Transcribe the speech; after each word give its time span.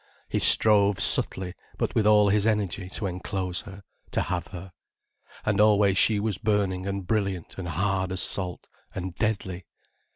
He 0.27 0.39
strove 0.39 0.99
subtly, 0.99 1.53
but 1.77 1.93
with 1.93 2.07
all 2.07 2.29
his 2.29 2.47
energy, 2.47 2.89
to 2.89 3.05
enclose 3.05 3.61
her, 3.67 3.83
to 4.09 4.21
have 4.21 4.47
her. 4.47 4.71
And 5.45 5.61
always 5.61 5.95
she 5.99 6.19
was 6.19 6.39
burning 6.39 6.87
and 6.87 7.05
brilliant 7.05 7.55
and 7.59 7.67
hard 7.67 8.11
as 8.11 8.21
salt, 8.23 8.67
and 8.95 9.13
deadly. 9.13 9.67